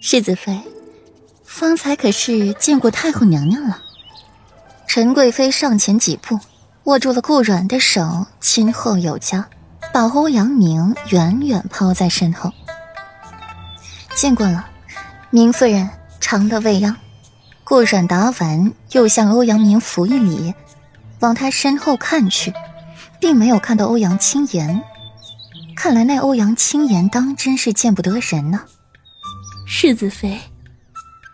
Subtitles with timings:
[0.00, 0.60] 世子妃，
[1.44, 3.80] 方才可是见过太后娘娘了？
[4.88, 6.40] 陈贵妃上前几步，
[6.84, 9.48] 握住了顾阮的手，亲厚有加，
[9.92, 12.52] 把欧阳明远远抛在身后。
[14.16, 14.66] 见过了，
[15.30, 15.88] 明夫人
[16.20, 16.96] 长乐未央。
[17.62, 20.54] 顾阮答完，又向欧阳明扶一礼，
[21.20, 22.52] 往他身后看去，
[23.20, 24.82] 并没有看到欧阳青言。
[25.76, 28.62] 看来那欧阳青言当真是见不得人呢。
[29.68, 30.40] 世子妃，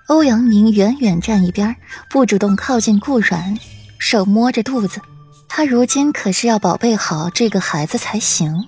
[0.09, 1.77] 欧阳明远远站一边，
[2.09, 3.59] 不主动靠近顾阮，
[3.99, 5.03] 手摸着肚子。
[5.51, 8.67] 他如今可是要宝贝好这个孩子才行。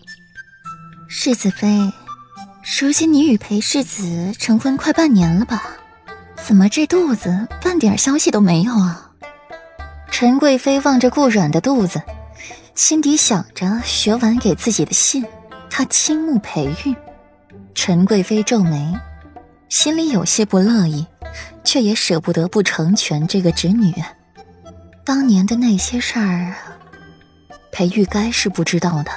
[1.08, 1.90] 世子妃，
[2.78, 5.62] 如今你与裴世子成婚快半年了吧？
[6.36, 9.12] 怎么这肚子半点消息都没有啊？
[10.10, 12.02] 陈贵妃望着顾阮的肚子，
[12.74, 15.24] 心底想着学完给自己的信。
[15.70, 16.94] 她倾慕裴玉，
[17.74, 18.94] 陈贵妃皱眉，
[19.68, 21.06] 心里有些不乐意，
[21.64, 23.92] 却也舍不得不成全这个侄女。
[25.04, 26.54] 当年的那些事儿，
[27.72, 29.10] 裴玉该是不知道的，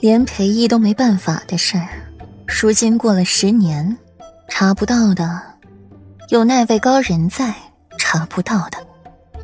[0.00, 1.88] 连裴义都没办法的事儿，
[2.46, 3.98] 如今过了十年，
[4.48, 5.42] 查不到的，
[6.28, 7.54] 有那位高人在
[7.98, 8.78] 查不到的。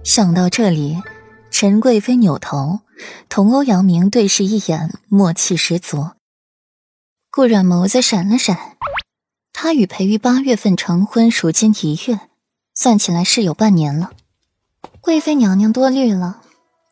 [0.03, 1.03] 想到这里，
[1.51, 2.81] 陈贵妃扭头。
[3.29, 6.11] 同欧阳明对视一眼，默契十足。
[7.29, 8.74] 顾阮眸子闪了闪，
[9.65, 12.21] 他与裴玉八月份成婚，如今一月，
[12.75, 14.13] 算起来是有半年了。
[15.01, 16.43] 贵妃娘娘多虑了，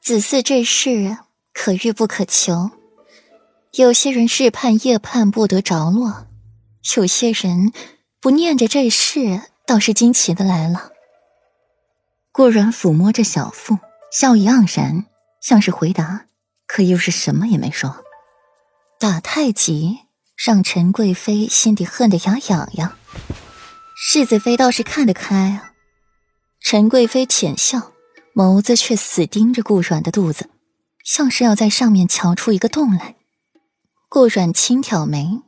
[0.00, 1.18] 子嗣这事
[1.52, 2.70] 可遇不可求。
[3.72, 6.26] 有些人日盼夜盼不得着落，
[6.96, 7.74] 有些人
[8.18, 10.92] 不念着这事，倒是惊奇的来了。
[12.32, 13.76] 顾阮抚摸着小腹，
[14.10, 15.04] 笑意盎然。
[15.42, 16.24] 像是回答，
[16.66, 18.02] 可又是什么也没说。
[18.98, 19.98] 打太极
[20.44, 22.98] 让陈贵妃心底恨得牙痒痒。
[23.94, 25.70] 世子妃倒是看得开啊。
[26.60, 27.92] 陈贵妃浅笑，
[28.34, 30.50] 眸子却死盯着顾阮的肚子，
[31.04, 33.14] 像是要在上面瞧出一个洞来。
[34.08, 35.42] 顾阮轻挑眉，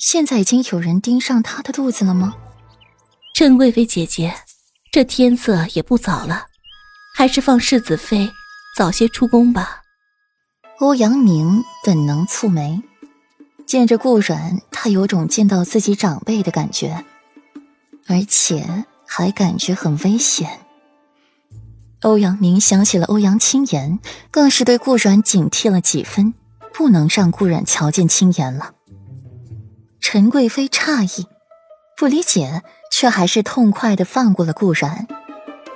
[0.00, 2.34] 现在已经有人盯上她的肚子了吗？
[3.32, 4.34] 陈贵妃姐姐，
[4.90, 6.46] 这天色也不早了，
[7.14, 8.28] 还是放世子妃。
[8.76, 9.82] 早些出宫吧。
[10.80, 12.82] 欧阳明本能蹙眉，
[13.66, 17.04] 见着顾阮，他有种见到自己长辈的感觉，
[18.06, 20.60] 而且还感觉很危险。
[22.02, 23.98] 欧阳明想起了欧阳青言，
[24.30, 26.32] 更是对顾阮警惕了几分，
[26.72, 28.74] 不能让顾阮瞧见青言了。
[30.00, 31.26] 陈贵妃诧异，
[31.96, 32.62] 不理解，
[32.92, 35.08] 却还是痛快的放过了顾阮，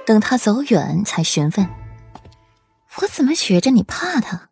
[0.07, 1.69] 等他走远，才询问。
[3.01, 4.51] 我怎么觉着你怕他？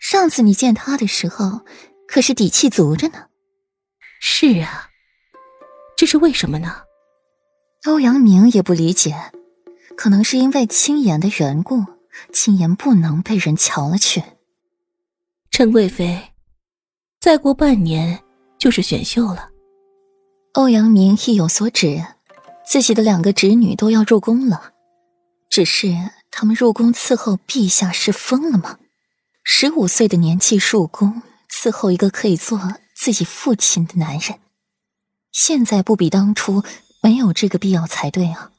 [0.00, 1.62] 上次你见他的时候，
[2.08, 3.26] 可是底气足着呢。
[4.18, 4.88] 是啊，
[5.96, 6.82] 这是为什么呢？
[7.84, 9.14] 欧阳明也不理解，
[9.96, 11.84] 可能是因为青颜的缘故，
[12.32, 14.22] 青颜不能被人瞧了去。
[15.52, 16.32] 陈贵妃，
[17.20, 18.18] 再过半年
[18.58, 19.50] 就是选秀了。
[20.54, 22.04] 欧阳明意有所指，
[22.66, 24.72] 自己的两个侄女都要入宫了，
[25.48, 25.94] 只是。
[26.30, 28.78] 他们入宫伺候陛下是疯了吗？
[29.42, 34.38] 十五岁的年纪入宫伺候一个可以做自己父亲的男人，
[35.32, 36.62] 现在不比当初
[37.02, 38.52] 没有这个必要才对啊！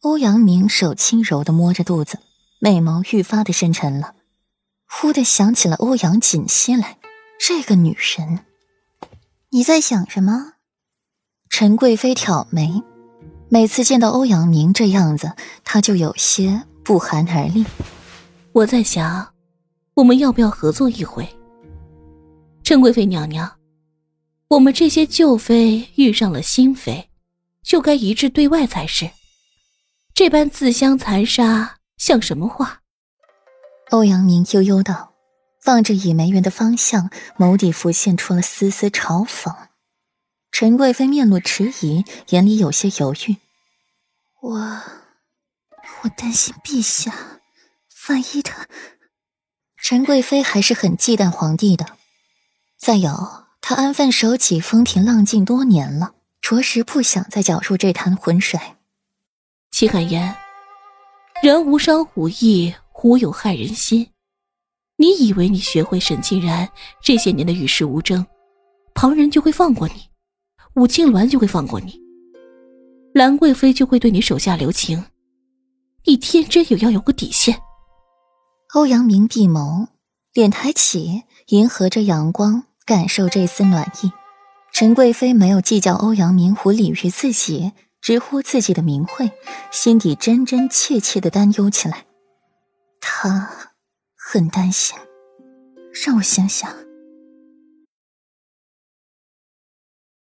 [0.00, 2.20] 欧阳明手轻柔的摸着肚子，
[2.60, 4.14] 美眸愈发的深沉了。
[4.86, 6.98] 忽的想起了欧阳锦溪来，
[7.38, 8.44] 这个女人，
[9.50, 10.54] 你在想什么？
[11.50, 12.82] 陈贵妃挑眉。
[13.50, 15.32] 每次见到欧阳明这样子，
[15.64, 17.64] 她就有些不寒而栗。
[18.52, 19.32] 我在想，
[19.94, 21.37] 我们要不要合作一回？
[22.68, 23.58] 陈贵妃娘娘，
[24.48, 27.08] 我们这些旧妃遇上了新妃，
[27.62, 29.10] 就该一致对外才是。
[30.12, 32.82] 这般自相残杀，像什么话？
[33.88, 35.14] 欧阳明悠悠道，
[35.64, 37.08] 望着倚梅园的方向，
[37.38, 39.56] 眸底浮现出了丝丝嘲讽。
[40.52, 43.36] 陈贵妃面露迟疑，眼里有些犹豫。
[44.42, 44.82] 我，
[46.02, 47.40] 我担心陛下，
[48.10, 48.68] 万一他……
[49.78, 51.96] 陈贵妃还是很忌惮皇帝的。
[52.78, 53.10] 再有，
[53.60, 58.58] 他安分守己、风平浪静多年了，着实不想再搅入这潭浑水。
[59.72, 60.34] 齐海言，
[61.42, 64.08] 人无伤虎意，虎有害人心。
[64.96, 66.68] 你以为你学会沈清然
[67.02, 68.24] 这些年的与世无争，
[68.94, 70.08] 旁人就会放过你？
[70.74, 72.00] 武庆鸾就会放过你，
[73.12, 75.04] 兰贵妃就会对你手下留情，
[76.04, 77.60] 你天真也要有个底线。
[78.74, 79.88] 欧阳明闭眸，
[80.32, 84.10] 脸抬起，迎合着阳光，感受这丝暖意。
[84.72, 89.30] 陈贵妃没有计较欧阳明狐礼遇自己，直呼自己的名讳，
[89.70, 92.06] 心底真真切切的担忧起来。
[92.98, 93.50] 她
[94.16, 94.96] 很担心，
[96.02, 96.87] 让我想想。